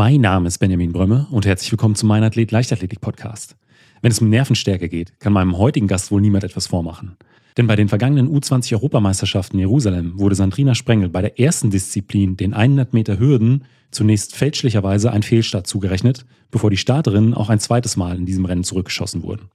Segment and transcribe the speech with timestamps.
[0.00, 3.54] Mein Name ist Benjamin Brömme und herzlich willkommen zum Mein Athlet Leichtathletik Podcast.
[4.00, 7.18] Wenn es um Nervenstärke geht, kann meinem heutigen Gast wohl niemand etwas vormachen.
[7.58, 12.38] Denn bei den vergangenen U20 Europameisterschaften in Jerusalem wurde Sandrina Sprengel bei der ersten Disziplin,
[12.38, 17.98] den 100 Meter Hürden, zunächst fälschlicherweise ein Fehlstart zugerechnet, bevor die Starterinnen auch ein zweites
[17.98, 19.50] Mal in diesem Rennen zurückgeschossen wurden.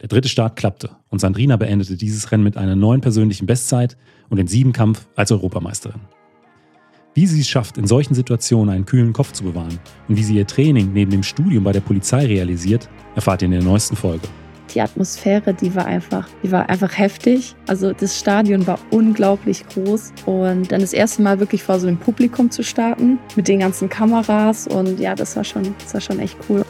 [0.00, 3.96] Der dritte Start klappte und Sandrina beendete dieses Rennen mit einer neuen persönlichen Bestzeit
[4.30, 6.00] und den Siebenkampf als Europameisterin.
[7.16, 10.36] Wie sie es schafft, in solchen Situationen einen kühlen Kopf zu bewahren und wie sie
[10.36, 14.28] ihr Training neben dem Studium bei der Polizei realisiert, erfahrt ihr in der neuesten Folge.
[14.74, 17.54] Die Atmosphäre, die war einfach, die war einfach heftig.
[17.66, 21.96] Also das Stadion war unglaublich groß und dann das erste Mal wirklich vor so einem
[21.96, 26.18] Publikum zu starten mit den ganzen Kameras und ja, das war schon, das war schon
[26.18, 26.66] echt cool.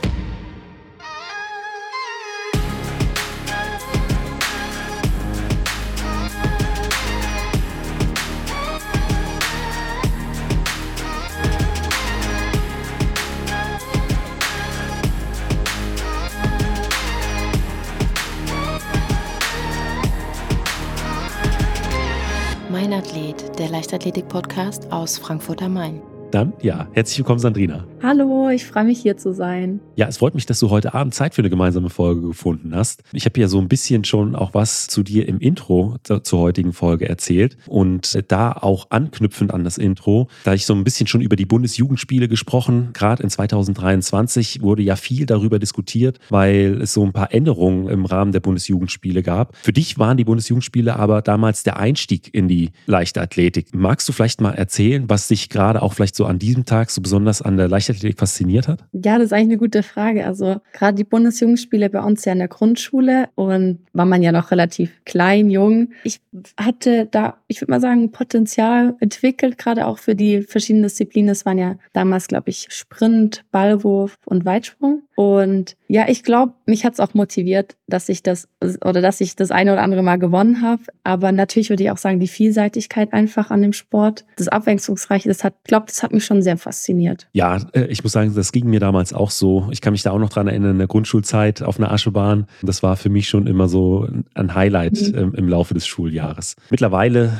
[23.66, 26.15] Der Leichtathletik-Podcast aus Frankfurt am Main.
[26.32, 27.86] Dann, ja, herzlich willkommen, Sandrina.
[28.02, 29.80] Hallo, ich freue mich hier zu sein.
[29.94, 33.02] Ja, es freut mich, dass du heute Abend Zeit für eine gemeinsame Folge gefunden hast.
[33.12, 36.72] Ich habe ja so ein bisschen schon auch was zu dir im Intro zur heutigen
[36.72, 41.20] Folge erzählt und da auch anknüpfend an das Intro, da ich so ein bisschen schon
[41.20, 47.04] über die Bundesjugendspiele gesprochen, gerade in 2023 wurde ja viel darüber diskutiert, weil es so
[47.04, 49.56] ein paar Änderungen im Rahmen der Bundesjugendspiele gab.
[49.56, 53.74] Für dich waren die Bundesjugendspiele aber damals der Einstieg in die Leichtathletik.
[53.74, 57.00] Magst du vielleicht mal erzählen, was dich gerade auch vielleicht so an diesem Tag so
[57.00, 58.84] besonders an der Leichtathletik fasziniert hat?
[58.92, 60.26] Ja, das ist eigentlich eine gute Frage.
[60.26, 64.50] Also gerade die Bundesjugendspiele bei uns ja in der Grundschule und war man ja noch
[64.50, 65.90] relativ klein, jung.
[66.04, 66.20] Ich
[66.58, 71.28] hatte da, ich würde mal sagen, Potenzial entwickelt, gerade auch für die verschiedenen Disziplinen.
[71.28, 75.02] Das waren ja damals, glaube ich, Sprint, Ballwurf und Weitsprung.
[75.16, 78.48] Und ja, ich glaube, mich hat es auch motiviert, dass ich das
[78.84, 80.82] oder dass ich das eine oder andere Mal gewonnen habe.
[81.04, 85.42] Aber natürlich würde ich auch sagen, die Vielseitigkeit einfach an dem Sport, das Abwechslungsreiche, das
[85.42, 87.26] hat, glaube, das hat mich schon sehr fasziniert.
[87.32, 89.68] Ja, äh, ich muss sagen, das ging mir damals auch so.
[89.70, 92.46] Ich kann mich da auch noch dran erinnern, in der Grundschulzeit auf einer Aschebahn.
[92.62, 95.34] Das war für mich schon immer so ein Highlight mhm.
[95.34, 96.56] Im Laufe des Schuljahres.
[96.70, 97.32] Mittlerweile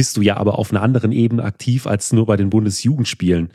[0.00, 3.50] bist du ja aber auf einer anderen Ebene aktiv als nur bei den Bundesjugendspielen.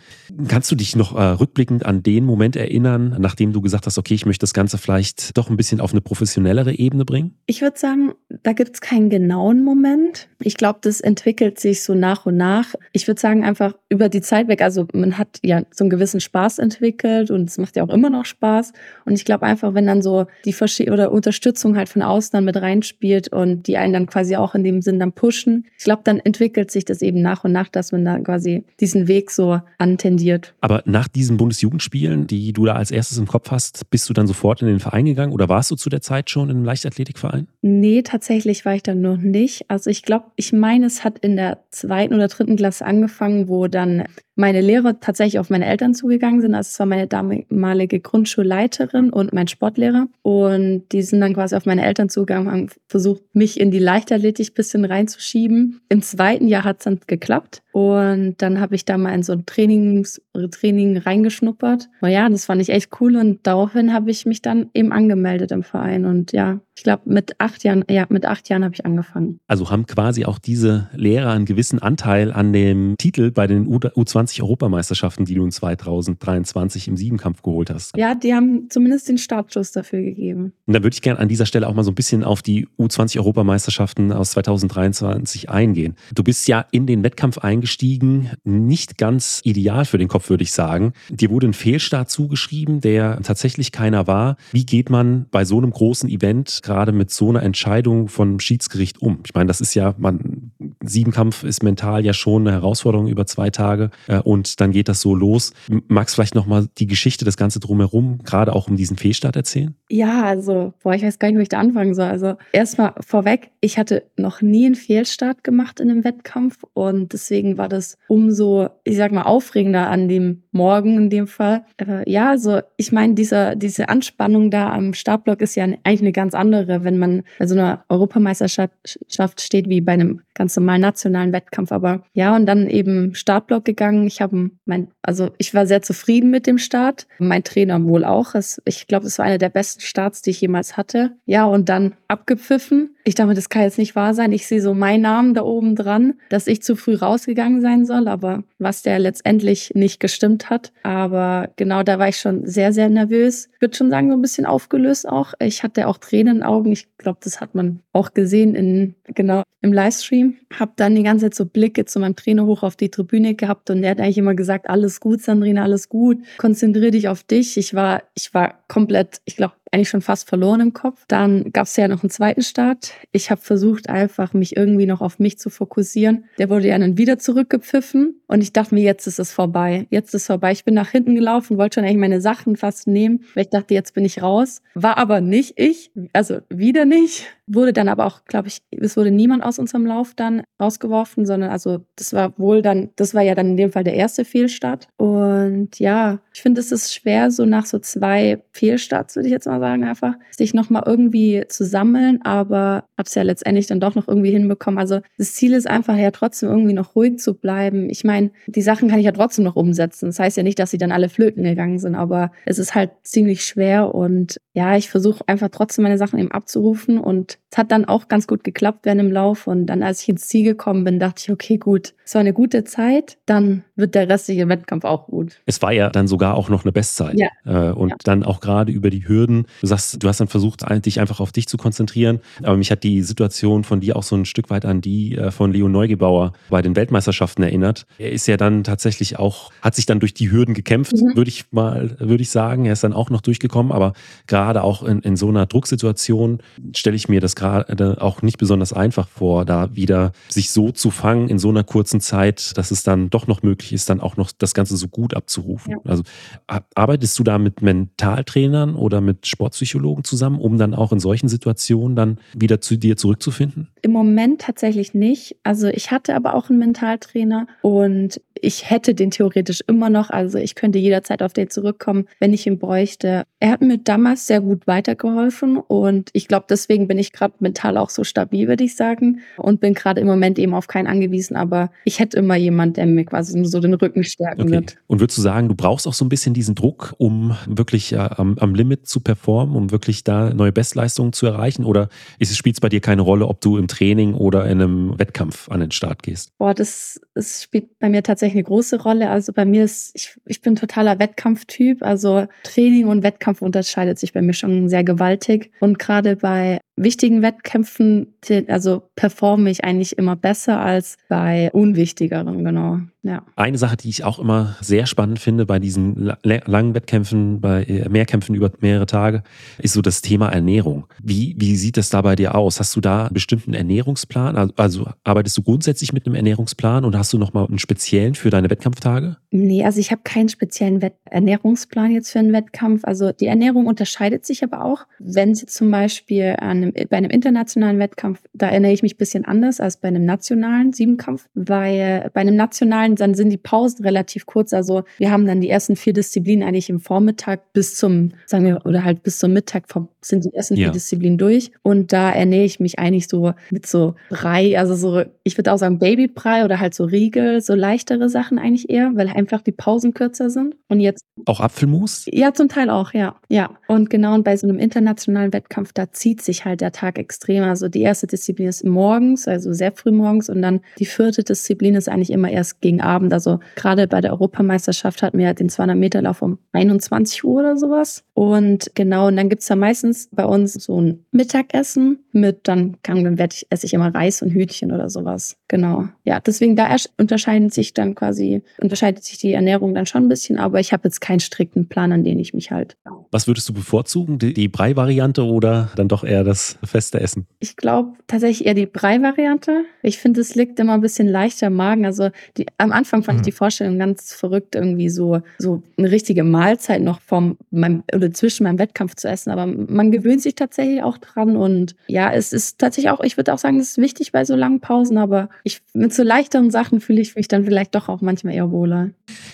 [0.48, 4.14] Kannst du dich noch äh, rückblickend an den Moment erinnern, nachdem du gesagt hast, okay,
[4.14, 7.36] ich möchte das Ganze vielleicht doch ein bisschen auf eine professionellere Ebene bringen?
[7.48, 8.14] Ich würde sagen,
[8.44, 10.28] da gibt es keinen genauen Moment.
[10.40, 12.76] Ich glaube, das entwickelt sich so nach und nach.
[12.92, 14.62] Ich würde sagen, einfach über die Zeit weg.
[14.62, 18.12] Also man hat ja so einen gewissen Spaß entwickelt und es macht ja auch immer
[18.12, 18.72] noch Spaß.
[19.06, 22.46] Und ich glaube einfach, wenn dann so die Verschi oder Unterstützung halt von außen dann
[22.46, 26.02] mit reinspielt und die einen dann quasi auch in dem Sinn dann pushen, ich glaube,
[26.04, 29.60] dann entwickelt sich das eben nach und nach, dass man da quasi diesen Weg so
[29.78, 30.54] antendiert.
[30.62, 34.28] Aber nach diesen Bundesjugendspielen, die du da als erstes im Kopf hast, bist du dann
[34.28, 37.48] sofort in den Verein gegangen oder warst du zu der Zeit schon in einem Leichtathletikverein?
[37.62, 39.66] Nee, tatsächlich war ich dann noch nicht.
[39.70, 43.68] Also ich glaube, ich meine, es hat in der zweiten oder dritten Klasse angefangen, wo
[43.68, 44.04] dann
[44.36, 46.56] meine Lehrer tatsächlich auf meine Eltern zugegangen sind.
[46.56, 50.08] Also es war meine damalige Grundschulleiterin und mein Sportlehrer.
[50.22, 53.80] Und die sind dann quasi auf meine Eltern zugegangen und haben versucht, mich in die
[53.80, 55.82] Leichtathletik ein bisschen reinzuschieben.
[55.90, 57.62] Im zweiten Jahr hat es dann geklappt.
[57.72, 60.22] Und dann habe ich da mal in so ein Trainings,
[60.52, 61.90] Training reingeschnuppert.
[62.02, 63.16] Und ja, das fand ich echt cool.
[63.16, 66.06] Und daraufhin habe ich mich dann eben angemeldet im Verein.
[66.06, 69.40] Und ja, ich glaube, mit acht Jahren, ja, mit acht Jahren habe ich angefangen.
[69.48, 75.24] Also haben quasi auch diese Lehrer einen gewissen Anteil an dem Titel bei den U20-Europameisterschaften,
[75.26, 77.96] die du in 2023 im Siebenkampf geholt hast.
[77.96, 80.52] Ja, die haben zumindest den Startschuss dafür gegeben.
[80.66, 82.68] Und da würde ich gerne an dieser Stelle auch mal so ein bisschen auf die
[82.78, 85.96] U20-Europameisterschaften aus 2023 eingehen.
[86.14, 90.52] Du bist ja in den Wettkampf eingestiegen, nicht ganz ideal für den Kopf, würde ich
[90.52, 90.92] sagen.
[91.10, 94.36] Dir wurde ein Fehlstart zugeschrieben, der tatsächlich keiner war.
[94.52, 99.02] Wie geht man bei so einem großen Event gerade mit so einer Entscheidung vom Schiedsgericht
[99.02, 99.20] um?
[99.26, 100.52] Ich meine, das ist ja, man,
[100.84, 105.00] Siebenkampf ist mental ja schon eine Herausforderung über zwei Tage äh, und dann geht das
[105.00, 105.54] so los.
[105.88, 109.76] Magst du vielleicht nochmal die Geschichte, das Ganze drumherum, gerade auch um diesen Fehlstart erzählen?
[109.90, 112.06] Ja, also, boah, ich weiß gar nicht, wo ich da anfangen soll.
[112.06, 117.58] Also, erstmal vorweg, ich hatte noch nie einen Fehlstart gemacht in einem Wettkampf und deswegen
[117.58, 121.66] war das umso, ich sag mal, aufregender an dem Morgen in dem Fall.
[121.80, 126.12] Aber ja, also, ich meine, diese, diese Anspannung da am Startblock ist ja eigentlich eine
[126.12, 130.80] ganz andere, wenn man bei so einer Europameisterschaft steht wie bei einem ganz normalen mal
[130.80, 131.72] nationalen Wettkampf.
[131.72, 134.06] Aber ja, und dann eben Startblock gegangen.
[134.08, 137.08] Ich habe mein, also ich war sehr zufrieden mit dem Start.
[137.18, 138.36] Mein Trainer wohl auch.
[138.36, 141.12] Es, ich glaube, es war einer der besten Starts, die ich jemals hatte.
[141.26, 142.96] Ja, und dann abgepfiffen.
[143.04, 144.32] Ich dachte, das kann jetzt nicht wahr sein.
[144.32, 148.08] Ich sehe so meinen Namen da oben dran, dass ich zu früh rausgegangen sein soll,
[148.08, 150.72] aber was der letztendlich nicht gestimmt hat.
[150.84, 153.50] Aber genau da war ich schon sehr, sehr nervös.
[153.54, 155.34] Ich würde schon sagen, so ein bisschen aufgelöst auch.
[155.40, 156.72] Ich hatte auch Tränen in den Augen.
[156.72, 160.38] Ich glaube, das hat man auch gesehen in, genau, im Livestream.
[160.58, 163.70] Hab dann die ganze Zeit so Blicke zu meinem Trainer hoch auf die Tribüne gehabt
[163.70, 166.18] und der hat eigentlich immer gesagt, alles gut, Sandrina, alles gut.
[166.38, 167.58] Konzentrier dich auf dich.
[167.58, 171.04] Ich war, ich war komplett, ich glaube, eigentlich schon fast verloren im Kopf.
[171.08, 172.94] Dann gab es ja noch einen zweiten Start.
[173.12, 176.26] Ich habe versucht, einfach mich irgendwie noch auf mich zu fokussieren.
[176.38, 179.86] Der wurde ja dann wieder zurückgepfiffen und ich dachte mir, jetzt ist es vorbei.
[179.90, 180.54] Jetzt ist es vorbei.
[180.54, 183.74] Ich bin nach hinten gelaufen, wollte schon eigentlich meine Sachen fast nehmen, weil ich dachte,
[183.74, 184.62] jetzt bin ich raus.
[184.74, 187.26] War aber nicht ich, also wieder nicht.
[187.48, 191.52] Wurde dann aber auch, glaube ich, es wurde niemand aus unserem Lauf dann rausgeworfen, sondern
[191.52, 194.88] also das war wohl dann, das war ja dann in dem Fall der erste Fehlstart.
[194.98, 199.46] Und ja, ich finde, es ist schwer, so nach so zwei Fehlstarts, würde ich jetzt
[199.46, 203.96] mal sagen, einfach sich nochmal irgendwie zu sammeln, aber habe es ja letztendlich dann doch
[203.96, 204.80] noch irgendwie hinbekommen.
[204.80, 207.90] Also das Ziel ist einfach ja trotzdem irgendwie noch ruhig zu bleiben.
[207.90, 210.08] Ich meine, die Sachen kann ich ja trotzdem noch umsetzen.
[210.08, 212.92] Das heißt ja nicht, dass sie dann alle flöten gegangen sind, aber es ist halt
[213.04, 217.72] ziemlich schwer und ja, ich versuche einfach trotzdem meine Sachen eben abzurufen und es hat
[217.72, 219.48] dann auch ganz gut geklappt während dem Lauf.
[219.48, 222.34] Und dann, als ich ins Ziel gekommen bin, dachte ich, okay, gut, es war eine
[222.34, 225.42] gute Zeit, dann wird der restliche Wettkampf auch gut.
[225.46, 227.18] Es war ja dann sogar auch noch eine Bestzeit.
[227.18, 227.30] Ja.
[227.46, 227.96] Äh, und ja.
[228.04, 229.45] dann auch gerade über die Hürden.
[229.62, 232.20] Du sagst, du hast dann versucht, dich einfach auf dich zu konzentrieren.
[232.44, 235.32] Aber mich hat die Situation von dir auch so ein Stück weit an die äh,
[235.32, 237.86] von Leo Neugebauer bei den Weltmeisterschaften erinnert.
[237.98, 241.16] Er ist ja dann tatsächlich auch, hat sich dann durch die Hürden gekämpft, mhm.
[241.16, 242.66] würde ich mal, würde ich sagen.
[242.66, 243.94] Er ist dann auch noch durchgekommen, aber
[244.28, 246.40] gerade auch in, in so einer Drucksituation
[246.76, 250.92] stelle ich mir das gerade auch nicht besonders einfach vor, da wieder sich so zu
[250.92, 254.18] fangen in so einer kurzen Zeit, dass es dann doch noch möglich ist, dann auch
[254.18, 255.74] noch das Ganze so gut abzurufen.
[255.74, 255.78] Ja.
[255.86, 256.04] Also
[256.48, 261.96] arbeitest du da mit Mentaltrainern oder mit Sportpsychologen zusammen, um dann auch in solchen Situationen
[261.96, 263.68] dann wieder zu dir zurückzufinden?
[263.82, 265.36] Im Moment tatsächlich nicht.
[265.44, 270.10] Also ich hatte aber auch einen Mentaltrainer und ich hätte den theoretisch immer noch.
[270.10, 273.24] Also ich könnte jederzeit auf den zurückkommen, wenn ich ihn bräuchte.
[273.40, 277.78] Er hat mir damals sehr gut weitergeholfen und ich glaube, deswegen bin ich gerade mental
[277.78, 279.22] auch so stabil, würde ich sagen.
[279.38, 282.86] Und bin gerade im Moment eben auf keinen angewiesen, aber ich hätte immer jemand, der
[282.86, 284.52] mir quasi so den Rücken stärken okay.
[284.52, 284.78] wird.
[284.88, 287.98] Und würdest du sagen, du brauchst auch so ein bisschen diesen Druck, um wirklich äh,
[287.98, 291.66] am, am, Limit zu performen, um wirklich da neue Bestleistungen zu erreichen?
[291.66, 291.90] Oder
[292.24, 295.60] spielt es bei dir keine Rolle, ob du im Training oder in einem Wettkampf an
[295.60, 296.32] den Start gehst?
[296.38, 299.10] Boah, das, das spielt bei mir tatsächlich eine große Rolle.
[299.10, 301.84] Also bei mir ist, ich, ich bin totaler Wettkampftyp.
[301.84, 305.52] Also Training und Wettkampf unterscheidet sich bei mir schon sehr gewaltig.
[305.60, 308.16] Und gerade bei wichtigen Wettkämpfen,
[308.48, 312.80] also performe ich eigentlich immer besser als bei unwichtigeren, genau.
[313.06, 313.24] Ja.
[313.36, 317.88] Eine Sache, die ich auch immer sehr spannend finde bei diesen langen Wettkämpfen, bei äh,
[317.88, 319.22] Mehrkämpfen über mehrere Tage,
[319.60, 320.88] ist so das Thema Ernährung.
[321.04, 322.60] Wie, wie sieht es da bei dir aus?
[322.60, 324.52] Hast du da einen bestimmten Ernährungsplan?
[324.58, 328.50] Also, arbeitest du grundsätzlich mit einem Ernährungsplan oder hast du nochmal einen speziellen für deine
[328.50, 329.18] Wettkampftage?
[329.30, 332.86] Nee, also ich habe keinen speziellen Wett Ernährungsplan jetzt für einen Wettkampf.
[332.86, 334.88] Also die Ernährung unterscheidet sich aber auch.
[334.98, 338.98] Wenn sie zum Beispiel an einem, bei einem internationalen Wettkampf, da ernähre ich mich ein
[338.98, 343.86] bisschen anders als bei einem nationalen Siebenkampf, weil bei einem nationalen, dann sind die Pausen
[343.86, 344.54] relativ kurz.
[344.54, 348.66] Also wir haben dann die ersten vier Disziplinen eigentlich im Vormittag bis zum, sagen wir,
[348.66, 349.66] oder halt bis zum Mittag
[350.02, 350.68] sind die ersten ja.
[350.68, 351.52] vier Disziplinen durch.
[351.64, 355.58] Und da ernähre ich mich eigentlich so mit so Brei, also so, ich würde auch
[355.58, 359.94] sagen Babybrei oder halt so Riegel, so leichtere Sachen eigentlich eher, weil einfach die Pausen
[359.94, 360.56] kürzer sind.
[360.68, 361.04] Und jetzt.
[361.26, 362.06] Auch Apfelmus?
[362.12, 363.16] Ja, zum Teil auch, ja.
[363.30, 363.52] Ja.
[363.68, 367.44] Und genau, und bei so einem internationalen Wettkampf, da zieht sich halt der Tag extrem.
[367.44, 370.30] Also die erste Disziplin ist morgens, also sehr früh morgens.
[370.30, 373.14] Und dann die vierte Disziplin ist eigentlich immer erst gegen Abend.
[373.14, 377.58] Also gerade bei der Europameisterschaft hatten wir den 200 Meter Lauf um 21 Uhr oder
[377.58, 378.04] sowas.
[378.14, 382.78] Und genau, und dann gibt es ja meistens bei uns so ein Mittagessen mit, dann,
[382.82, 385.38] kann, dann ich, esse ich immer Reis und Hühnchen oder sowas.
[385.48, 385.88] Genau.
[386.06, 390.40] Ja, deswegen da unterscheiden sich dann quasi, unterscheidet sich die Ernährung dann schon ein bisschen,
[390.40, 392.78] aber ich habe jetzt keinen strikten Plan, an den ich mich halt.
[393.12, 394.18] Was würdest du bevorzugen?
[394.18, 397.26] Die, die Brei-Variante oder dann doch eher das feste Essen?
[397.40, 399.66] Ich glaube tatsächlich eher die Brei-Variante.
[399.82, 401.86] Ich finde, es liegt immer ein bisschen leichter im Magen.
[401.86, 403.22] Also die, am Anfang fand mhm.
[403.22, 408.12] ich die Vorstellung ganz verrückt, irgendwie so, so eine richtige Mahlzeit noch vom meinem, oder
[408.12, 409.32] zwischen meinem Wettkampf zu essen.
[409.32, 411.36] Aber man gewöhnt sich tatsächlich auch dran.
[411.36, 414.36] Und ja, es ist tatsächlich auch, ich würde auch sagen, es ist wichtig bei so
[414.36, 418.02] langen Pausen, aber ich, mit so leichteren Sachen fühle ich mich dann vielleicht doch auch
[418.02, 418.90] manchmal eher wohler.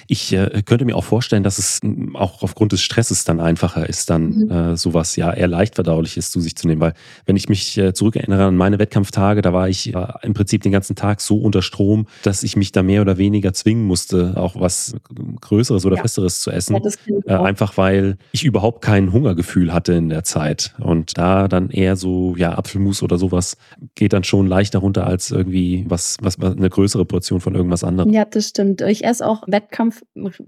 [0.07, 1.79] Ich äh, könnte mir auch vorstellen, dass es
[2.13, 4.51] auch aufgrund des Stresses dann einfacher ist, dann mhm.
[4.51, 6.93] äh, sowas ja eher leicht verdauliches zu sich zu nehmen, weil
[7.25, 10.71] wenn ich mich äh, zurückerinnere an meine Wettkampftage, da war ich äh, im Prinzip den
[10.71, 14.59] ganzen Tag so unter Strom, dass ich mich da mehr oder weniger zwingen musste, auch
[14.59, 14.95] was
[15.41, 16.01] Größeres oder ja.
[16.01, 16.79] Festeres zu essen.
[17.25, 20.73] Ja, einfach weil ich überhaupt kein Hungergefühl hatte in der Zeit.
[20.79, 23.57] Und da dann eher so, ja, Apfelmus oder sowas
[23.95, 27.83] geht dann schon leichter runter als irgendwie was, was, was eine größere Portion von irgendwas
[27.83, 28.11] anderem.
[28.11, 28.81] Ja, das stimmt.
[28.81, 30.01] Ich esse auch Wettkampf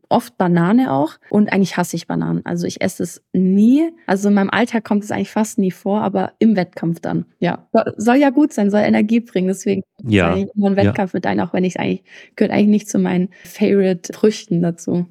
[0.09, 2.45] oft Banane auch und eigentlich hasse ich Bananen.
[2.45, 3.91] Also ich esse es nie.
[4.07, 7.25] Also in meinem Alltag kommt es eigentlich fast nie vor, aber im Wettkampf dann.
[7.39, 7.67] Ja.
[7.95, 9.47] Soll ja gut sein, soll Energie bringen.
[9.47, 10.35] Deswegen ja.
[10.35, 11.17] ich immer einen Wettkampf ja.
[11.17, 12.03] mit ein, auch wenn ich eigentlich,
[12.35, 15.05] gehört eigentlich nicht zu meinen Favorite Früchten dazu.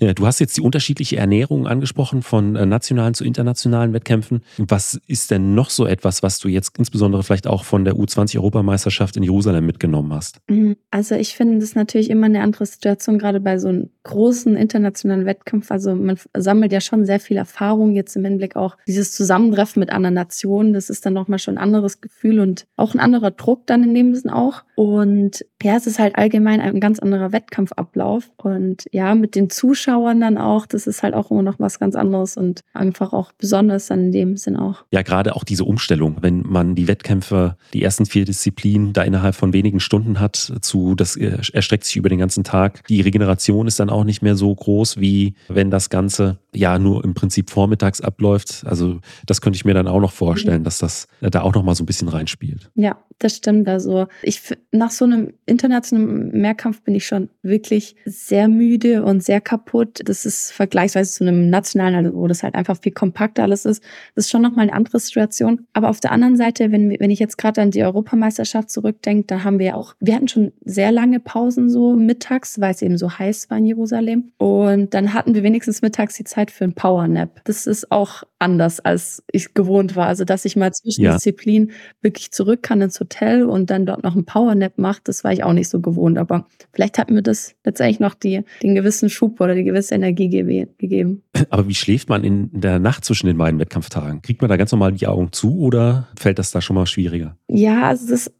[0.00, 4.42] Ja, du hast jetzt die unterschiedliche Ernährung angesprochen von äh, nationalen zu internationalen Wettkämpfen.
[4.58, 9.16] Was ist denn noch so etwas, was du jetzt insbesondere vielleicht auch von der U20-Europameisterschaft
[9.16, 10.38] in Jerusalem mitgenommen hast?
[10.48, 10.76] Mhm.
[10.92, 15.26] Also ich finde das natürlich immer eine andere Situation, gerade bei so einem großen internationalen
[15.26, 15.72] Wettkampf.
[15.72, 19.90] Also man sammelt ja schon sehr viel Erfahrung jetzt im Hinblick auch dieses Zusammentreffen mit
[19.90, 20.65] anderen Nationen.
[20.72, 23.94] Das ist dann nochmal schon ein anderes Gefühl und auch ein anderer Druck dann in
[23.94, 24.62] dem Sinn auch.
[24.74, 28.30] Und ja, es ist halt allgemein ein ganz anderer Wettkampfablauf.
[28.36, 31.96] Und ja, mit den Zuschauern dann auch, das ist halt auch immer noch was ganz
[31.96, 34.84] anderes und einfach auch besonders dann in dem Sinn auch.
[34.90, 39.34] Ja, gerade auch diese Umstellung, wenn man die Wettkämpfe, die ersten vier Disziplinen da innerhalb
[39.34, 42.86] von wenigen Stunden hat, zu, das erstreckt sich über den ganzen Tag.
[42.88, 47.04] Die Regeneration ist dann auch nicht mehr so groß, wie wenn das Ganze ja nur
[47.04, 48.64] im Prinzip vormittags abläuft.
[48.66, 51.74] Also das könnte ich mir dann auch noch vorstellen, dass das da auch noch mal
[51.74, 52.70] so ein bisschen reinspielt.
[52.74, 53.68] Ja, das stimmt.
[53.68, 59.40] Also ich nach so einem internationalen Mehrkampf bin ich schon wirklich sehr müde und sehr
[59.40, 60.00] kaputt.
[60.04, 63.82] Das ist vergleichsweise zu einem nationalen, also wo das halt einfach viel kompakter alles ist.
[64.14, 65.66] Das ist schon nochmal eine andere Situation.
[65.72, 69.44] Aber auf der anderen Seite, wenn, wenn ich jetzt gerade an die Europameisterschaft zurückdenke, da
[69.44, 72.98] haben wir ja auch, wir hatten schon sehr lange Pausen so mittags, weil es eben
[72.98, 74.32] so heiß war in Jerusalem.
[74.36, 77.40] Und dann hatten wir wenigstens mittags die Zeit für ein Powernap.
[77.44, 80.06] Das ist auch anders, als ich gewohnt war.
[80.06, 81.14] Also, dass ich mal zwischen ja.
[81.14, 85.32] Disziplinen wirklich zurück kann ins Hotel und dann dort noch ein Powernap macht, das war
[85.32, 86.18] ich auch nicht so gewohnt.
[86.18, 90.28] Aber vielleicht hat mir das letztendlich noch die, den gewissen Schub oder die gewisse Energie
[90.28, 91.22] ge gegeben.
[91.50, 94.22] Aber wie schläft man in der Nacht zwischen den beiden Wettkampftagen?
[94.22, 97.36] Kriegt man da ganz normal die Augen zu oder fällt das da schon mal schwieriger?
[97.48, 98.30] Ja, also das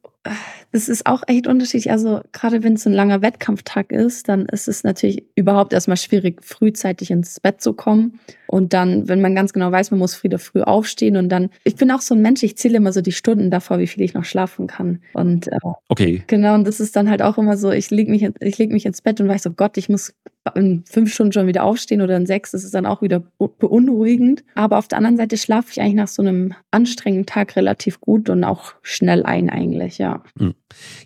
[0.76, 1.90] das ist auch echt unterschiedlich.
[1.90, 6.44] Also gerade wenn es ein langer Wettkampftag ist, dann ist es natürlich überhaupt erstmal schwierig,
[6.44, 8.20] frühzeitig ins Bett zu kommen.
[8.46, 11.76] Und dann, wenn man ganz genau weiß, man muss wieder früh aufstehen und dann, ich
[11.76, 14.12] bin auch so ein Mensch, ich zähle immer so die Stunden davor, wie viel ich
[14.12, 15.00] noch schlafen kann.
[15.14, 16.22] Und äh, okay.
[16.26, 18.84] genau, und das ist dann halt auch immer so, ich lege mich, ich leg mich
[18.84, 20.12] ins Bett und weiß so, Gott, ich muss
[20.54, 24.44] in fünf Stunden schon wieder aufstehen oder in sechs, das ist dann auch wieder beunruhigend.
[24.54, 28.30] Aber auf der anderen Seite schlafe ich eigentlich nach so einem anstrengenden Tag relativ gut
[28.30, 30.22] und auch schnell ein eigentlich, ja.
[30.38, 30.54] Hm.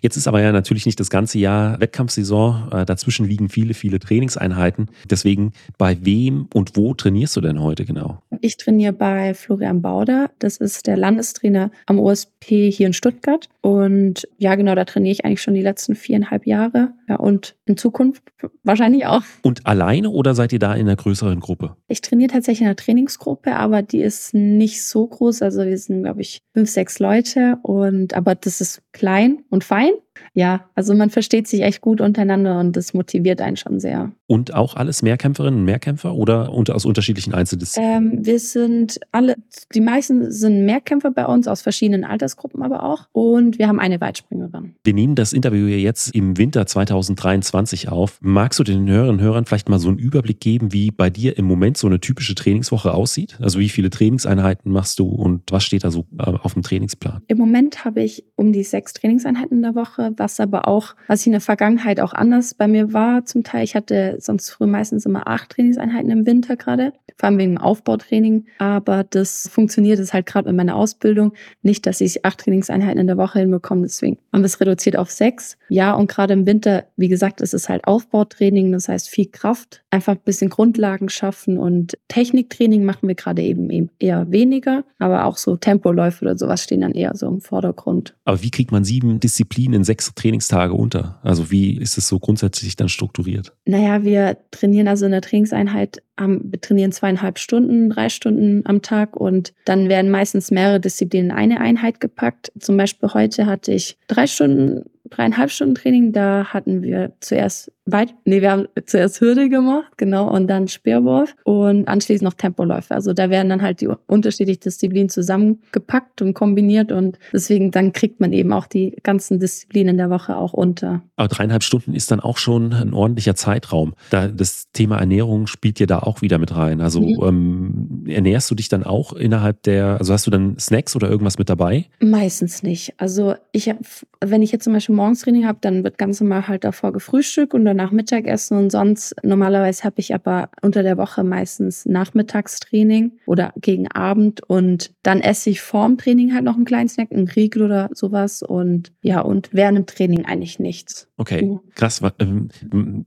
[0.01, 2.71] Jetzt ist aber ja natürlich nicht das ganze Jahr Wettkampfsaison.
[2.71, 4.89] Äh, dazwischen liegen viele, viele Trainingseinheiten.
[5.09, 8.21] Deswegen, bei wem und wo trainierst du denn heute genau?
[8.41, 10.31] Ich trainiere bei Florian Bauder.
[10.39, 13.49] Das ist der Landestrainer am OSP hier in Stuttgart.
[13.61, 16.93] Und ja, genau, da trainiere ich eigentlich schon die letzten viereinhalb Jahre.
[17.07, 18.23] Ja, und in Zukunft
[18.63, 19.21] wahrscheinlich auch.
[19.43, 21.75] Und alleine oder seid ihr da in einer größeren Gruppe?
[21.87, 25.41] Ich trainiere tatsächlich in einer Trainingsgruppe, aber die ist nicht so groß.
[25.41, 27.57] Also wir sind, glaube ich, fünf, sechs Leute.
[27.61, 29.93] Und aber das ist klein und fein.
[30.33, 34.11] Ja, also man versteht sich echt gut untereinander und das motiviert einen schon sehr.
[34.27, 38.13] Und auch alles Mehrkämpferinnen und Mehrkämpfer oder aus unterschiedlichen Einzeldisziplinen?
[38.13, 39.35] Ähm, wir sind alle,
[39.73, 43.07] die meisten sind Mehrkämpfer bei uns aus verschiedenen Altersgruppen aber auch.
[43.11, 44.75] Und wir haben eine Weitspringerin.
[44.83, 48.19] Wir nehmen das Interview jetzt im Winter 2023 auf.
[48.21, 51.37] Magst du den Hörerinnen und Hörern vielleicht mal so einen Überblick geben, wie bei dir
[51.37, 53.37] im Moment so eine typische Trainingswoche aussieht?
[53.41, 57.21] Also wie viele Trainingseinheiten machst du und was steht da so äh, auf dem Trainingsplan?
[57.27, 61.25] Im Moment habe ich um die sechs Trainingseinheiten in der Woche, was aber auch, was
[61.25, 63.63] in der Vergangenheit auch anders bei mir war zum Teil.
[63.63, 67.61] Ich hatte sonst früher meistens immer acht Trainingseinheiten im Winter gerade, vor allem wegen dem
[67.61, 68.45] Aufbautraining.
[68.57, 73.05] Aber das funktioniert es halt gerade mit meiner Ausbildung nicht, dass ich acht Trainingseinheiten in
[73.05, 73.83] der Woche hinbekomme.
[73.83, 75.55] Deswegen haben wir es reduziert auf sechs.
[75.69, 79.83] Ja, und gerade im Winter, wie gesagt, ist es halt Aufbautraining, das heißt viel Kraft,
[79.91, 85.37] einfach ein bisschen Grundlagen schaffen und Techniktraining machen wir gerade eben eher weniger, aber auch
[85.37, 88.15] so Tempoläufe oder sowas stehen dann eher so im Vordergrund.
[88.25, 91.19] Aber wie kriegt man sieben Disziplinen in sechs Trainingstage unter?
[91.21, 93.53] Also wie ist es so grundsätzlich dann strukturiert?
[93.65, 99.15] Naja, wir trainieren also in der Trainingseinheit, wir trainieren zweieinhalb Stunden, drei Stunden am Tag
[99.15, 102.51] und dann werden meistens mehrere Disziplinen in eine Einheit gepackt.
[102.59, 106.11] Zum Beispiel heute hatte ich drei Stunden dreieinhalb Stunden Training.
[106.11, 111.35] Da hatten wir zuerst weit, nee, wir haben zuerst Hürde gemacht, genau, und dann Speerwurf
[111.43, 112.93] und anschließend noch Tempoläufe.
[112.93, 118.19] Also da werden dann halt die unterschiedlichen Disziplinen zusammengepackt und kombiniert und deswegen dann kriegt
[118.19, 121.01] man eben auch die ganzen Disziplinen der Woche auch unter.
[121.15, 123.93] Aber dreieinhalb Stunden ist dann auch schon ein ordentlicher Zeitraum.
[124.09, 126.81] Da das Thema Ernährung spielt ja da auch wieder mit rein.
[126.81, 127.23] Also mhm.
[127.23, 131.37] ähm, ernährst du dich dann auch innerhalb der, also hast du dann Snacks oder irgendwas
[131.37, 131.85] mit dabei?
[131.99, 132.93] Meistens nicht.
[132.97, 133.77] Also ich hab,
[134.19, 137.53] wenn ich jetzt zum Beispiel morgens Training habe, dann wird ganz normal halt davor gefrühstückt
[137.53, 143.53] und danach Mittagessen und sonst normalerweise habe ich aber unter der Woche meistens Nachmittagstraining oder
[143.55, 147.63] gegen Abend und dann esse ich vorm Training halt noch einen kleinen Snack, einen Riegel
[147.63, 151.07] oder sowas und ja und während dem Training eigentlich nichts.
[151.17, 152.01] Okay, krass.
[152.19, 152.49] Ähm,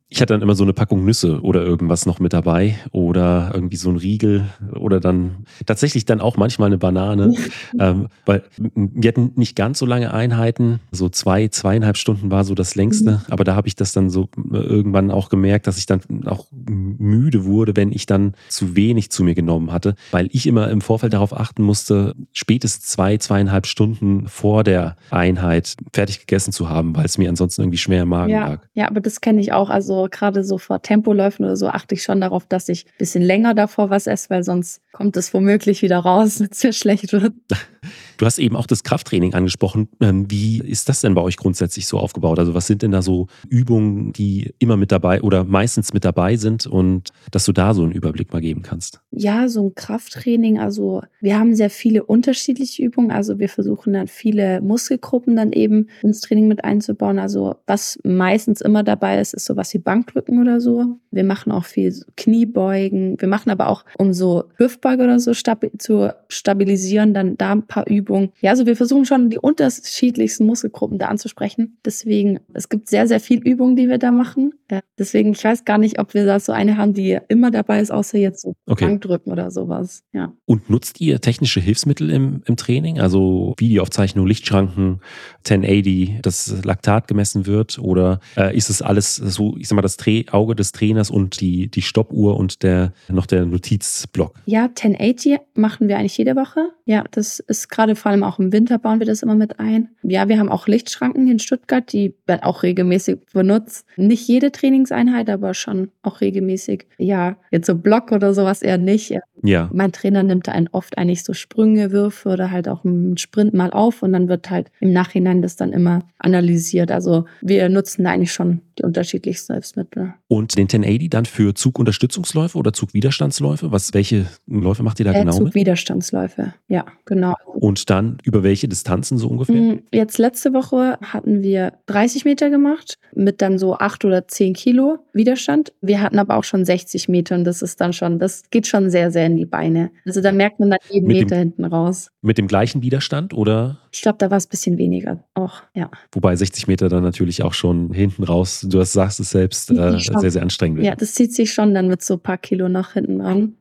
[0.08, 3.76] ich hatte dann immer so eine Packung Nüsse oder irgendwas noch mit dabei oder irgendwie
[3.76, 7.34] so ein Riegel oder dann tatsächlich dann auch manchmal eine Banane,
[7.78, 12.54] ähm, weil wir hatten nicht ganz so lange Einheiten, so zwei, zweieinhalb Stunden war so
[12.54, 13.20] das längste, mhm.
[13.28, 16.46] aber da habe ich das dann so äh, irgendwann auch gemerkt, dass ich dann auch
[16.52, 20.80] müde wurde, wenn ich dann zu wenig zu mir genommen hatte, weil ich immer im
[20.80, 26.94] Vorfeld darauf achten musste, spätestens zwei, zweieinhalb Stunden vor der Einheit fertig gegessen zu haben,
[26.94, 28.60] weil es mir ansonsten irgendwie schwer im Magen ja, lag.
[28.74, 29.70] Ja, aber das kenne ich auch.
[29.70, 33.22] Also gerade so vor Tempoläufen oder so achte ich schon darauf, dass ich ein bisschen
[33.22, 37.12] länger davor was esse, weil sonst kommt es womöglich wieder raus, wenn es mir schlecht
[37.12, 37.32] wird.
[38.16, 39.88] Du hast eben auch das Krafttraining angesprochen.
[40.00, 42.38] Ähm, wie ist das denn bei euch grundsätzlich so aufgebaut?
[42.38, 46.36] Also was sind denn da so Übungen, die immer mit dabei oder meistens mit dabei
[46.36, 49.00] sind und dass du da so einen Überblick mal geben kannst?
[49.10, 50.58] Ja, so ein Krafttraining.
[50.58, 53.10] Also wir haben sehr viele unterschiedliche Übungen.
[53.10, 57.18] Also wir versuchen dann viele Muskelgruppen dann eben ins Training mit einzubauen.
[57.18, 60.98] Also was meistens immer dabei ist, ist sowas wie Bankdrücken oder so.
[61.10, 63.20] Wir machen auch viel Kniebeugen.
[63.20, 67.66] Wir machen aber auch, um so Hüftbeuge oder so stabi zu stabilisieren, dann da ein
[67.66, 68.32] paar Übungen Übungen.
[68.40, 71.78] Ja, also wir versuchen schon die unterschiedlichsten Muskelgruppen da anzusprechen.
[71.84, 74.52] Deswegen, es gibt sehr, sehr viel Übungen, die wir da machen.
[74.70, 77.80] Ja, deswegen, ich weiß gar nicht, ob wir da so eine haben, die immer dabei
[77.80, 78.86] ist, außer jetzt so okay.
[78.86, 80.02] Bankdrücken oder sowas.
[80.12, 80.32] Ja.
[80.46, 83.00] Und nutzt ihr technische Hilfsmittel im, im Training?
[83.00, 85.00] Also Videoaufzeichnung, Lichtschranken,
[85.46, 87.78] 1080, dass Laktat gemessen wird?
[87.78, 91.40] Oder äh, ist es alles so, ich sag mal, das Dreh Auge des Trainers und
[91.40, 94.34] die, die Stoppuhr und der noch der Notizblock?
[94.46, 96.70] Ja, 1080 machen wir eigentlich jede Woche.
[96.86, 99.88] Ja, das ist gerade vor allem auch im Winter bauen wir das immer mit ein.
[100.02, 103.86] Ja, wir haben auch Lichtschranken in Stuttgart, die werden auch regelmäßig benutzt.
[103.96, 106.86] Nicht jede Trainingseinheit, aber schon auch regelmäßig.
[106.98, 109.14] Ja, jetzt so Block oder sowas eher nicht.
[109.42, 109.68] Ja.
[109.72, 113.70] Mein Trainer nimmt einen oft eigentlich so Sprünge, Würfe oder halt auch einen Sprint mal
[113.70, 116.90] auf und dann wird halt im Nachhinein das dann immer analysiert.
[116.90, 120.14] Also wir nutzen da eigentlich schon die unterschiedlichsten Hilfsmittel.
[120.28, 123.70] Und den 1080 dann für Zugunterstützungsläufe oder Zugwiderstandsläufe?
[123.70, 125.32] Was, welche Läufe macht ihr da äh, genau?
[125.32, 127.34] Zugwiderstandsläufe, ja, genau.
[127.54, 129.54] Und dann über welche Distanzen so ungefähr?
[129.54, 134.54] Mm, jetzt letzte Woche hatten wir 30 Meter gemacht mit dann so 8 oder 10
[134.54, 135.72] Kilo Widerstand.
[135.80, 138.90] Wir hatten aber auch schon 60 Meter und das ist dann schon, das geht schon
[138.90, 139.90] sehr, sehr in die Beine.
[140.04, 142.10] Also da merkt man dann jeden mit Meter dem, hinten raus.
[142.22, 143.78] Mit dem gleichen Widerstand oder?
[143.94, 145.88] Ich glaube, da war es ein bisschen weniger auch, ja.
[146.10, 150.32] Wobei 60 Meter dann natürlich auch schon hinten raus, du sagst es selbst, äh, sehr,
[150.32, 150.86] sehr anstrengend wird.
[150.86, 153.54] Ja, das zieht sich schon dann mit so ein paar Kilo nach hinten an.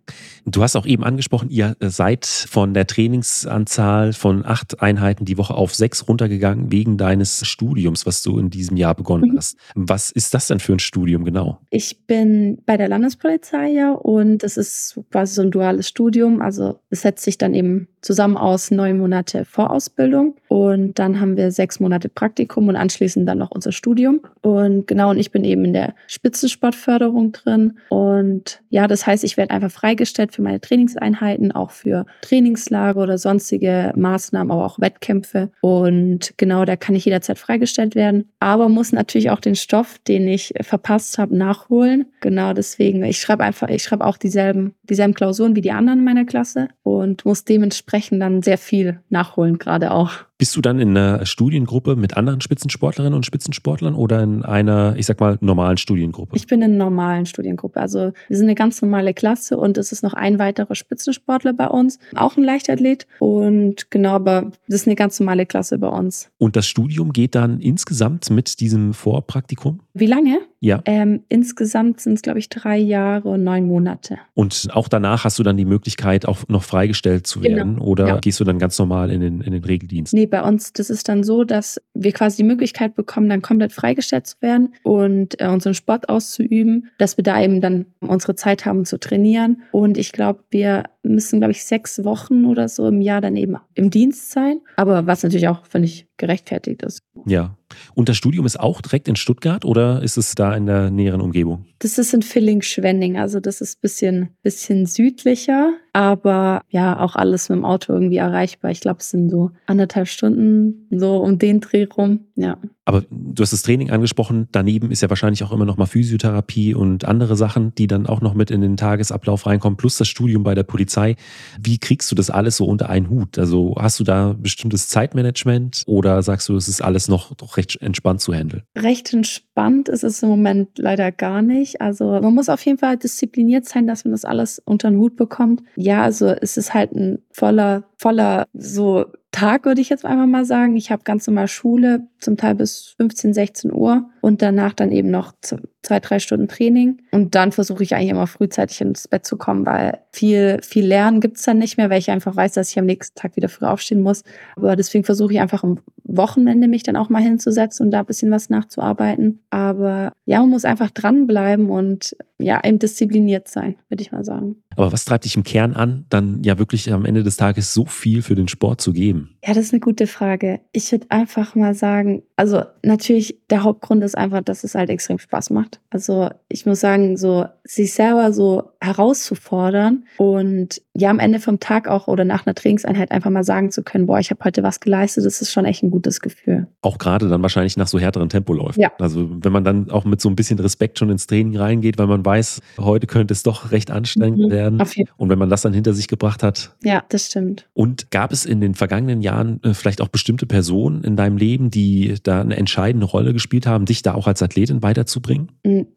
[0.47, 5.53] Du hast auch eben angesprochen, ihr seid von der Trainingsanzahl von acht Einheiten die Woche
[5.53, 9.37] auf sechs runtergegangen wegen deines Studiums, was du in diesem Jahr begonnen mhm.
[9.37, 9.55] hast.
[9.75, 11.59] Was ist das denn für ein Studium genau?
[11.69, 16.41] Ich bin bei der Landespolizei ja und es ist quasi so ein duales Studium.
[16.41, 21.35] Also es setzt sich dann eben zusammen aus neun Monate Vorausbildung Richtung und dann haben
[21.35, 24.21] wir sechs Monate Praktikum und anschließend dann noch unser Studium.
[24.41, 27.79] Und genau, und ich bin eben in der Spitzensportförderung drin.
[27.89, 33.17] Und ja, das heißt, ich werde einfach freigestellt für meine Trainingseinheiten, auch für Trainingslager oder
[33.17, 35.49] sonstige Maßnahmen, aber auch Wettkämpfe.
[35.61, 38.29] Und genau, da kann ich jederzeit freigestellt werden.
[38.39, 42.05] Aber muss natürlich auch den Stoff, den ich verpasst habe, nachholen.
[42.21, 46.05] Genau deswegen, ich schreibe einfach, ich schreibe auch dieselben, dieselben Klausuren wie die anderen in
[46.05, 50.11] meiner Klasse und muss dementsprechend dann sehr viel nachholen, gerade auch.
[50.43, 55.05] Bist du dann in einer Studiengruppe mit anderen Spitzensportlerinnen und Spitzensportlern oder in einer, ich
[55.05, 56.35] sag mal, normalen Studiengruppe?
[56.35, 57.79] Ich bin in einer normalen Studiengruppe.
[57.79, 61.67] Also wir sind eine ganz normale Klasse und es ist noch ein weiterer Spitzensportler bei
[61.67, 63.07] uns, auch ein Leichtathlet.
[63.19, 66.29] Und genau, aber das ist eine ganz normale Klasse bei uns.
[66.39, 69.79] Und das Studium geht dann insgesamt mit diesem Vorpraktikum?
[69.93, 70.39] Wie lange?
[70.63, 70.81] Ja.
[70.85, 74.17] Ähm, insgesamt sind es, glaube ich, drei Jahre und neun Monate.
[74.33, 77.75] Und auch danach hast du dann die Möglichkeit, auch noch freigestellt zu werden?
[77.75, 77.85] Genau.
[77.85, 78.19] Oder ja.
[78.21, 80.13] gehst du dann ganz normal in den, in den Regeldienst?
[80.13, 83.73] Nee, bei uns, das ist dann so, dass wir quasi die Möglichkeit bekommen, dann komplett
[83.73, 88.65] freigestellt zu werden und äh, unseren Sport auszuüben, dass wir da eben dann unsere Zeit
[88.65, 89.63] haben zu trainieren.
[89.73, 93.57] Und ich glaube, wir müssen, glaube ich, sechs Wochen oder so im Jahr dann eben
[93.75, 94.61] im Dienst sein.
[94.77, 97.01] Aber was natürlich auch, finde ich, gerechtfertigt ist.
[97.25, 97.57] Ja.
[97.95, 101.21] Und das Studium ist auch direkt in Stuttgart oder ist es da in der näheren
[101.21, 101.65] Umgebung?
[101.79, 105.73] Das ist in Villingen-Schwenning, also das ist ein bisschen, bisschen südlicher.
[105.93, 108.71] Aber ja, auch alles mit dem Auto irgendwie erreichbar.
[108.71, 112.21] Ich glaube, es sind so anderthalb Stunden, so um den Dreh rum.
[112.35, 112.57] Ja.
[112.85, 114.47] Aber du hast das Training angesprochen.
[114.51, 118.21] Daneben ist ja wahrscheinlich auch immer noch mal Physiotherapie und andere Sachen, die dann auch
[118.21, 121.15] noch mit in den Tagesablauf reinkommen, plus das Studium bei der Polizei.
[121.61, 123.37] Wie kriegst du das alles so unter einen Hut?
[123.37, 127.81] Also hast du da bestimmtes Zeitmanagement oder sagst du, es ist alles noch doch recht
[127.81, 128.63] entspannt zu handeln?
[128.75, 129.52] Recht entspannt
[129.89, 131.81] ist es im Moment leider gar nicht.
[131.81, 135.15] Also man muss auf jeden Fall diszipliniert sein, dass man das alles unter den Hut
[135.15, 135.63] bekommt.
[135.75, 140.45] Ja, also es ist halt ein voller, voller so Tag, würde ich jetzt einfach mal
[140.45, 140.77] sagen.
[140.77, 145.09] Ich habe ganz normal Schule, zum Teil bis 15, 16 Uhr und danach dann eben
[145.09, 145.33] noch
[145.81, 147.01] zwei, drei Stunden Training.
[147.11, 151.19] Und dann versuche ich eigentlich immer frühzeitig ins Bett zu kommen, weil viel, viel Lernen
[151.19, 153.49] gibt es dann nicht mehr, weil ich einfach weiß, dass ich am nächsten Tag wieder
[153.49, 154.23] früh aufstehen muss.
[154.55, 158.05] Aber deswegen versuche ich einfach am Wochenende mich dann auch mal hinzusetzen und da ein
[158.05, 159.39] bisschen was nachzuarbeiten.
[159.49, 164.57] Aber ja, man muss einfach dranbleiben und ja, eben diszipliniert sein, würde ich mal sagen.
[164.75, 167.85] Aber was treibt dich im Kern an, dann ja wirklich am Ende des Tages so
[167.85, 169.22] viel für den Sport zu geben?
[169.23, 170.61] Um, Ja, das ist eine gute Frage.
[170.71, 175.19] Ich würde einfach mal sagen, also natürlich der Hauptgrund ist einfach, dass es halt extrem
[175.19, 175.81] Spaß macht.
[175.89, 181.89] Also ich muss sagen, so sich selber so herauszufordern und ja am Ende vom Tag
[181.89, 184.79] auch oder nach einer Trainingseinheit einfach mal sagen zu können, boah, ich habe heute was
[184.79, 186.67] geleistet, das ist schon echt ein gutes Gefühl.
[186.81, 188.77] Auch gerade dann wahrscheinlich nach so härteren Tempo läuft.
[188.77, 188.93] Ja.
[188.99, 192.07] Also wenn man dann auch mit so ein bisschen Respekt schon ins Training reingeht, weil
[192.07, 194.51] man weiß, heute könnte es doch recht anstrengend mhm.
[194.51, 194.83] werden.
[195.17, 196.75] Und wenn man das dann hinter sich gebracht hat.
[196.83, 197.67] Ja, das stimmt.
[197.73, 201.69] Und gab es in den vergangenen Jahren äh, vielleicht auch bestimmte Personen in deinem Leben,
[201.69, 205.51] die da eine entscheidende Rolle gespielt haben, dich da auch als Athletin weiterzubringen?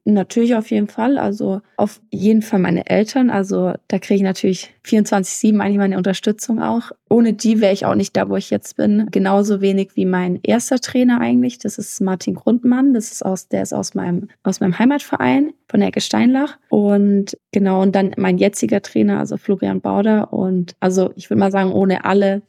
[0.05, 1.19] Natürlich auf jeden Fall.
[1.19, 3.31] Also auf jeden Fall meine Eltern.
[3.31, 6.93] Also da kriege ich natürlich 24-7 eigentlich meine Unterstützung auch.
[7.09, 9.09] Ohne die wäre ich auch nicht da, wo ich jetzt bin.
[9.11, 11.59] Genauso wenig wie mein erster Trainer eigentlich.
[11.59, 12.95] Das ist Martin Grundmann.
[12.95, 16.59] Das ist aus, der ist aus meinem, aus meinem Heimatverein von der Ecke Steinlach.
[16.69, 20.33] Und genau, und dann mein jetziger Trainer, also Florian Bauder.
[20.33, 22.43] Und also ich würde mal sagen, ohne alle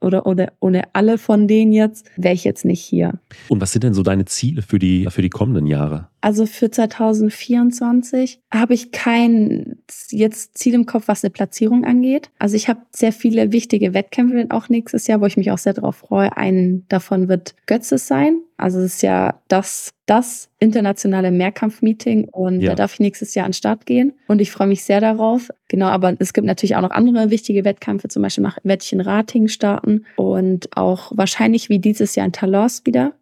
[0.00, 3.18] oder, oder ohne alle von denen jetzt wäre ich jetzt nicht hier.
[3.48, 6.08] Und was sind denn so deine Ziele für die, für die kommenden Jahre?
[6.20, 9.78] Also für 2024 habe ich kein
[10.10, 12.30] jetzt Ziel im Kopf, was eine Platzierung angeht.
[12.38, 15.72] Also ich habe sehr viele wichtige Wettkämpfe auch nächstes Jahr, wo ich mich auch sehr
[15.72, 16.36] darauf freue.
[16.36, 18.40] Einen davon wird Götzes sein.
[18.60, 22.70] Also es ist ja das, das internationale Mehrkampfmeeting und ja.
[22.70, 25.48] da darf ich nächstes Jahr an den Start gehen und ich freue mich sehr darauf.
[25.68, 29.00] Genau, aber es gibt natürlich auch noch andere wichtige Wettkämpfe, zum Beispiel werde ich in
[29.00, 33.12] Rating starten und auch wahrscheinlich wie dieses Jahr in Talors wieder.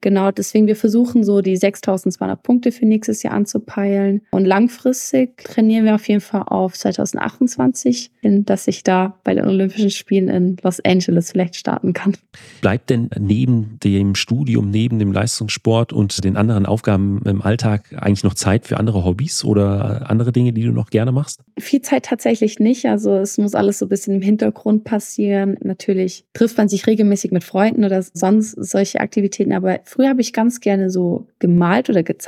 [0.00, 5.84] Genau, deswegen wir versuchen so die 6200 Punkte für nächstes Jahr anzupeilen und langfristig trainieren
[5.84, 10.56] wir auf jeden Fall auf 2028 hin, dass ich da bei den Olympischen Spielen in
[10.62, 12.16] Los Angeles vielleicht starten kann.
[12.60, 18.24] Bleibt denn neben dem Studium, neben dem Leistungssport und den anderen Aufgaben im Alltag eigentlich
[18.24, 21.40] noch Zeit für andere Hobbys oder andere Dinge, die du noch gerne machst?
[21.58, 22.86] Viel Zeit tatsächlich nicht.
[22.86, 25.56] Also es muss alles so ein bisschen im Hintergrund passieren.
[25.62, 29.52] Natürlich trifft man sich regelmäßig mit Freunden oder sonst solche Aktivitäten.
[29.52, 32.27] Aber früher habe ich ganz gerne so gemalt oder gezeichnet.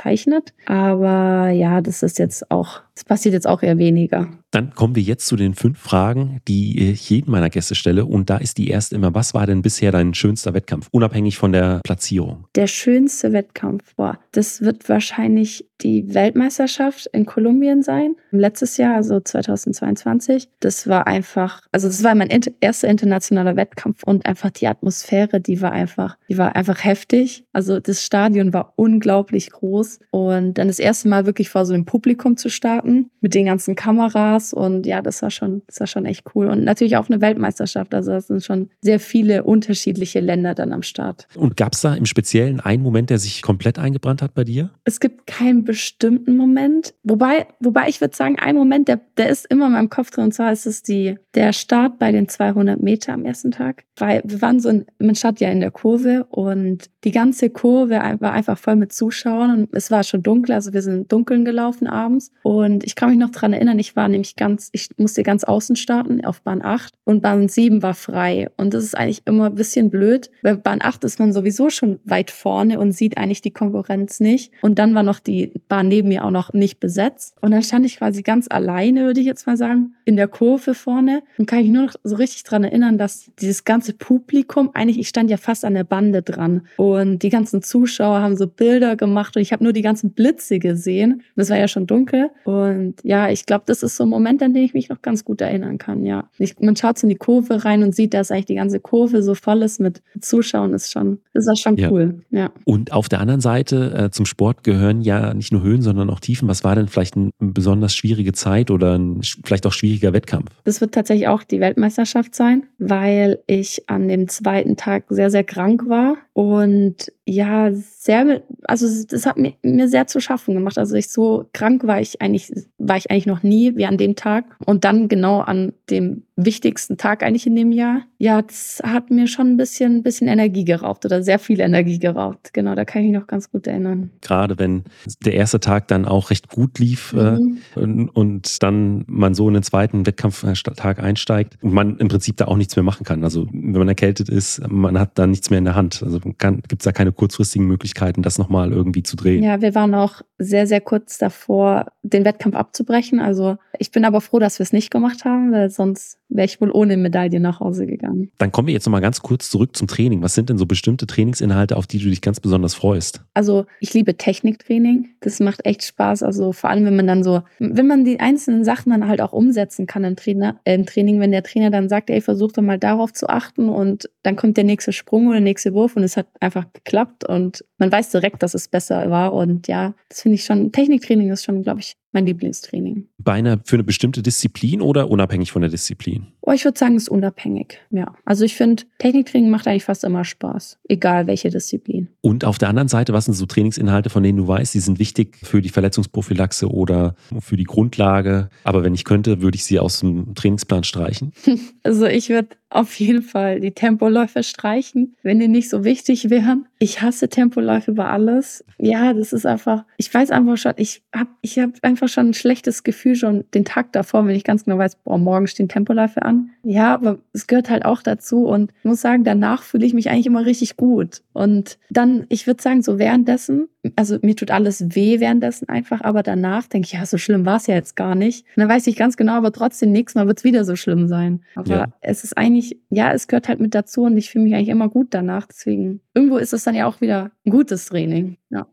[0.65, 4.29] Aber ja, das ist jetzt auch das passiert jetzt auch eher weniger.
[4.51, 8.05] Dann kommen wir jetzt zu den fünf Fragen, die ich jedem meiner Gäste stelle.
[8.05, 11.53] Und da ist die erste immer, was war denn bisher dein schönster Wettkampf, unabhängig von
[11.53, 12.45] der Platzierung?
[12.55, 18.15] Der schönste Wettkampf, boah, das wird wahrscheinlich die Weltmeisterschaft in Kolumbien sein.
[18.31, 20.49] Letztes Jahr, also 2022.
[20.59, 25.61] Das war einfach, also das war mein erster internationaler Wettkampf und einfach die Atmosphäre, die
[25.61, 27.45] war einfach, die war einfach heftig.
[27.53, 31.85] Also das Stadion war unglaublich groß und dann das erste Mal wirklich vor so einem
[31.85, 36.05] Publikum zu starten mit den ganzen Kameras und ja, das war schon, das war schon
[36.05, 36.47] echt cool.
[36.47, 37.93] Und natürlich auch eine Weltmeisterschaft.
[37.93, 41.27] Also es sind schon sehr viele unterschiedliche Länder dann am Start.
[41.35, 44.71] Und gab es da im Speziellen einen Moment, der sich komplett eingebrannt hat bei dir?
[44.83, 46.93] Es gibt keinen bestimmten Moment.
[47.01, 50.25] Wobei, wobei ich würde sagen, ein Moment, der, der ist immer in meinem Kopf drin.
[50.25, 53.85] Und zwar ist es die, der Start bei den 200 Meter am ersten Tag.
[53.95, 58.01] Weil wir waren so, in, man stand ja in der Kurve und die ganze Kurve
[58.19, 60.55] war einfach voll mit Zuschauern und es war schon dunkel.
[60.55, 62.33] Also wir sind dunkeln gelaufen abends.
[62.43, 65.77] Und ich kann mich noch dran erinnern, ich war nämlich ganz, ich musste ganz außen
[65.77, 68.49] starten auf Bahn 8 und Bahn 7 war frei.
[68.57, 70.29] Und das ist eigentlich immer ein bisschen blöd.
[70.43, 74.51] Bei Bahn 8 ist man sowieso schon weit vorne und sieht eigentlich die Konkurrenz nicht.
[74.61, 77.35] Und dann war noch die Bahn neben mir auch noch nicht besetzt.
[77.41, 80.73] Und dann stand ich quasi ganz alleine, würde ich jetzt mal sagen, in der Kurve
[80.73, 81.23] vorne.
[81.37, 85.07] Und kann ich nur noch so richtig dran erinnern, dass dieses ganze Publikum, eigentlich, ich
[85.07, 86.61] stand ja fast an der Bande dran.
[86.77, 90.59] Und die ganzen Zuschauer haben so Bilder gemacht und ich habe nur die ganzen Blitze
[90.59, 91.21] gesehen.
[91.35, 92.29] Das war ja schon dunkel.
[92.43, 95.25] Und ja, ich glaube, das ist so ein Moment, an den ich mich noch ganz
[95.25, 96.29] gut erinnern kann, ja.
[96.37, 99.23] Ich, man schaut so in die Kurve rein und sieht, dass eigentlich die ganze Kurve
[99.23, 101.91] so voll ist mit Zuschauern, ist schon, ist das schon ja.
[101.91, 102.51] cool, ja.
[102.65, 106.09] Und auf der anderen Seite, äh, zum Sport gehören ja nicht nicht nur Höhen, sondern
[106.09, 106.47] auch Tiefen.
[106.47, 110.49] Was war denn vielleicht eine besonders schwierige Zeit oder ein vielleicht auch schwieriger Wettkampf?
[110.63, 115.43] Das wird tatsächlich auch die Weltmeisterschaft sein, weil ich an dem zweiten Tag sehr, sehr
[115.43, 120.77] krank war und ja, sehr, also das hat mir, mir sehr zu schaffen gemacht.
[120.77, 124.15] Also ich so krank war ich eigentlich, war ich eigentlich noch nie wie an dem
[124.15, 124.45] Tag.
[124.65, 128.01] Und dann genau an dem wichtigsten Tag eigentlich in dem Jahr.
[128.17, 132.53] Ja, das hat mir schon ein bisschen, bisschen Energie geraubt oder sehr viel Energie geraubt.
[132.53, 134.11] Genau, da kann ich mich noch ganz gut erinnern.
[134.21, 134.83] Gerade wenn
[135.23, 137.57] der erste Tag dann auch recht gut lief äh, mhm.
[137.75, 142.37] äh, und, und, dann man so in den zweiten Wettkampftag einsteigt und man im Prinzip
[142.37, 143.23] da auch nichts mehr machen kann.
[143.23, 146.03] Also wenn man erkältet ist, man hat da nichts mehr in der Hand.
[146.03, 149.43] Also gibt es da keine kurzfristigen Möglichkeiten, das nochmal irgendwie zu drehen.
[149.43, 153.19] Ja, wir waren auch sehr, sehr kurz davor, den Wettkampf abzubrechen.
[153.19, 156.61] Also ich bin aber froh, dass wir es nicht gemacht haben, weil sonst wäre ich
[156.61, 158.31] wohl ohne Medaille nach Hause gegangen.
[158.37, 160.21] Dann kommen wir jetzt nochmal ganz kurz zurück zum Training.
[160.21, 163.21] Was sind denn so bestimmte Trainingsinhalte, auf die du dich ganz besonders freust?
[163.33, 165.09] Also ich liebe Techniktraining.
[165.19, 166.23] Das macht echt Spaß.
[166.23, 169.33] Also vor allem, wenn man dann so, wenn man die einzelnen Sachen dann halt auch
[169.33, 172.63] umsetzen kann im, Trainer, äh, im Training, wenn der Trainer dann sagt, ey, versuch doch
[172.63, 176.03] mal darauf zu achten und dann kommt der nächste Sprung oder der nächste Wurf und
[176.03, 179.33] es hat einfach geklappt und man weiß direkt, dass es besser war.
[179.33, 183.07] Und ja, das finde ich schon, Techniktraining ist schon, glaube ich, mein Lieblingstraining.
[183.17, 186.27] Bei einer, für eine bestimmte Disziplin oder unabhängig von der Disziplin?
[186.41, 187.79] Oh, ich würde sagen, es ist unabhängig.
[187.91, 188.13] Ja.
[188.25, 192.09] Also ich finde, Techniktraining macht eigentlich fast immer Spaß, egal welche Disziplin.
[192.21, 194.99] Und auf der anderen Seite, was sind so Trainingsinhalte, von denen du weißt, die sind
[194.99, 198.49] wichtig für die Verletzungsprophylaxe oder für die Grundlage?
[198.63, 201.33] Aber wenn ich könnte, würde ich sie aus dem Trainingsplan streichen?
[201.83, 206.65] Also ich würde auf jeden Fall die Tempoläufe streichen, wenn die nicht so wichtig wären.
[206.79, 208.63] Ich hasse Tempoläufe über alles.
[208.77, 212.33] Ja, das ist einfach, ich weiß einfach schon, ich habe ich hab einfach schon ein
[212.33, 216.23] schlechtes Gefühl schon den Tag davor, wenn ich ganz genau weiß, boah, morgen stehen Tempoläufe
[216.23, 216.49] an.
[216.63, 220.09] Ja, aber es gehört halt auch dazu und ich muss sagen, danach fühle ich mich
[220.09, 221.21] eigentlich immer richtig gut.
[221.33, 226.23] Und dann, ich würde sagen, so währenddessen, also mir tut alles weh währenddessen einfach, aber
[226.23, 228.45] danach denke ich, ja, so schlimm war es ja jetzt gar nicht.
[228.55, 231.07] Und dann weiß ich ganz genau, aber trotzdem, nächstes Mal wird es wieder so schlimm
[231.07, 231.41] sein.
[231.55, 231.87] Aber ja.
[232.01, 234.89] es ist eigentlich, ja, es gehört halt mit dazu und ich fühle mich eigentlich immer
[234.89, 235.47] gut danach.
[235.47, 238.37] Deswegen, irgendwo ist es dann ja auch wieder gutes Training.
[238.49, 238.67] Ja.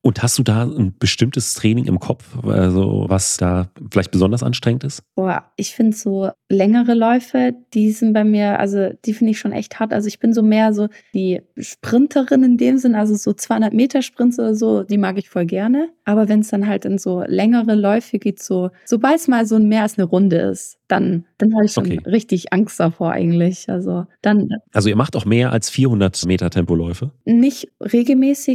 [0.00, 4.84] Und hast du da ein bestimmtes Training im Kopf, also was da vielleicht besonders anstrengend
[4.84, 5.02] ist?
[5.14, 9.52] Boah, ich finde so längere Läufe, die sind bei mir, also die finde ich schon
[9.52, 9.94] echt hart.
[9.94, 14.02] Also ich bin so mehr so die Sprinterin in dem Sinn, also so 200 Meter
[14.02, 15.88] Sprints oder so, die mag ich voll gerne.
[16.04, 19.58] Aber wenn es dann halt in so längere Läufe geht, so sobald es mal so
[19.58, 22.00] mehr als eine Runde ist, dann, dann habe ich schon okay.
[22.04, 23.70] richtig Angst davor eigentlich.
[23.70, 24.50] Also dann.
[24.72, 27.10] Also ihr macht auch mehr als 400 Meter Tempoläufe?
[27.24, 28.13] Nicht regelmäßig,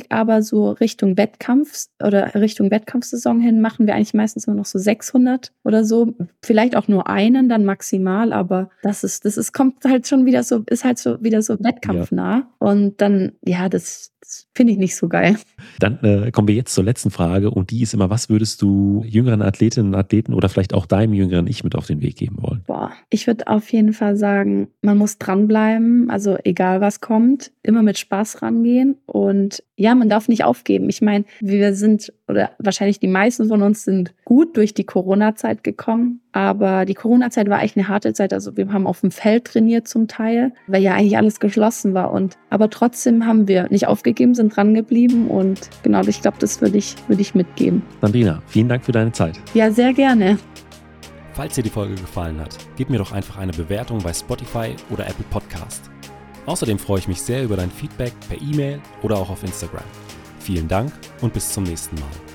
[0.10, 4.80] aber so Richtung Wettkampf oder Richtung Wettkampfsaison hin machen wir eigentlich meistens nur noch so
[4.80, 6.14] 600 oder so.
[6.44, 10.44] Vielleicht auch nur einen dann maximal, aber das ist, das ist, kommt halt schon wieder
[10.44, 12.38] so, ist halt so wieder so wettkampfnah.
[12.38, 12.50] Ja.
[12.60, 14.12] Und dann, ja, das
[14.54, 15.38] finde ich nicht so geil.
[15.80, 19.04] Dann äh, kommen wir jetzt zur letzten Frage und die ist immer, was würdest du
[19.06, 22.38] jüngeren Athletinnen und Athleten oder vielleicht auch deinem jüngeren Ich mit auf den Weg geben
[22.40, 22.64] wollen?
[22.68, 27.84] Boah, ich würde auf jeden Fall sagen, man muss dranbleiben, also egal was kommt, immer
[27.84, 30.90] mit Spaß rangehen und ja, man darf nicht aufgeben.
[30.90, 35.64] Ich meine, wir sind oder wahrscheinlich die meisten von uns sind gut durch die Corona-Zeit
[35.64, 38.34] gekommen, aber die Corona-Zeit war eigentlich eine harte Zeit.
[38.34, 42.12] Also wir haben auf dem Feld trainiert zum Teil, weil ja eigentlich alles geschlossen war
[42.12, 46.62] und aber trotzdem haben wir nicht aufgegeben, sind dran geblieben und genau, ich glaube, das
[46.62, 47.82] würde ich würde ich mitgeben.
[48.02, 49.40] Sandrina, vielen Dank für deine Zeit.
[49.54, 50.38] Ja, sehr gerne.
[51.34, 55.08] Falls dir die Folge gefallen hat, gib mir doch einfach eine Bewertung bei Spotify oder
[55.08, 55.90] Apple Podcast.
[56.46, 59.84] Außerdem freue ich mich sehr über dein Feedback per E-Mail oder auch auf Instagram.
[60.40, 62.29] Vielen Dank und bis zum nächsten Mal.